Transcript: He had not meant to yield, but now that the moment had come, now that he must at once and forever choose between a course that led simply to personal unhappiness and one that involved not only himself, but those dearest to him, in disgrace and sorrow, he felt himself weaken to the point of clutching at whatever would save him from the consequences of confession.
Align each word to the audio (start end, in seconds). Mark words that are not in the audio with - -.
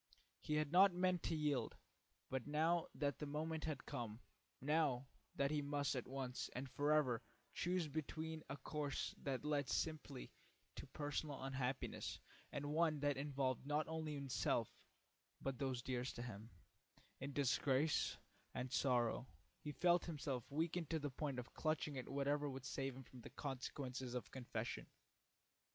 He 0.39 0.55
had 0.55 0.71
not 0.71 0.95
meant 0.95 1.21
to 1.25 1.35
yield, 1.35 1.77
but 2.27 2.47
now 2.47 2.87
that 2.95 3.19
the 3.19 3.27
moment 3.27 3.65
had 3.65 3.85
come, 3.85 4.19
now 4.59 5.05
that 5.35 5.51
he 5.51 5.61
must 5.61 5.95
at 5.95 6.07
once 6.07 6.49
and 6.55 6.67
forever 6.67 7.21
choose 7.53 7.87
between 7.87 8.41
a 8.49 8.57
course 8.57 9.13
that 9.21 9.45
led 9.45 9.69
simply 9.69 10.31
to 10.73 10.87
personal 10.87 11.43
unhappiness 11.43 12.19
and 12.51 12.71
one 12.73 12.99
that 13.01 13.15
involved 13.15 13.67
not 13.67 13.87
only 13.87 14.15
himself, 14.15 14.75
but 15.39 15.59
those 15.59 15.83
dearest 15.83 16.15
to 16.15 16.23
him, 16.23 16.49
in 17.19 17.31
disgrace 17.31 18.17
and 18.55 18.71
sorrow, 18.73 19.27
he 19.59 19.71
felt 19.71 20.05
himself 20.05 20.49
weaken 20.49 20.87
to 20.87 20.97
the 20.97 21.11
point 21.11 21.37
of 21.37 21.53
clutching 21.53 21.95
at 21.95 22.09
whatever 22.09 22.49
would 22.49 22.65
save 22.65 22.95
him 22.95 23.03
from 23.03 23.21
the 23.21 23.29
consequences 23.29 24.15
of 24.15 24.31
confession. 24.31 24.87